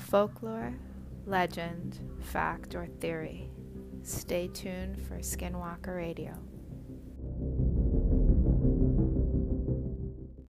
Folklore, 0.00 0.74
legend, 1.26 1.98
fact, 2.20 2.74
or 2.74 2.86
theory. 2.86 3.50
Stay 4.02 4.48
tuned 4.48 5.00
for 5.06 5.18
Skinwalker 5.18 5.96
Radio. 5.96 6.32